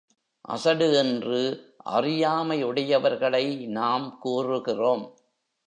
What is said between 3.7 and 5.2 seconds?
நாம் கூறுகிறோம்.